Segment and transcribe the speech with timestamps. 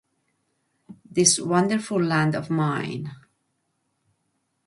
[1.07, 3.11] This wonderful land of mine.